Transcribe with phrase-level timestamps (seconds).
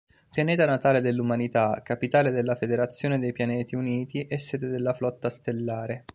[0.31, 6.05] Pianeta natale dell'umanità, capitale della Federazione dei pianeti uniti e sede della Flotta Stellare.